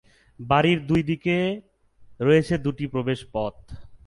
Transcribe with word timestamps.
বাড়ির 0.39 0.79
দুই 0.87 1.01
দিকে 1.03 1.35
রয়েছে 2.19 2.53
দুটি 2.57 2.85
প্রবেশপথ। 2.87 3.55